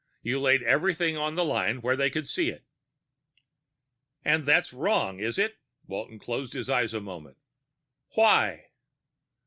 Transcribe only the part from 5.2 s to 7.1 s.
it?" Walton closed his eyes for a